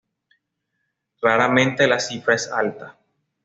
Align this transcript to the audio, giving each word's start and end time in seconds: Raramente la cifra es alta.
Raramente 1.21 1.85
la 1.85 1.99
cifra 1.99 2.33
es 2.33 2.51
alta. 2.51 2.97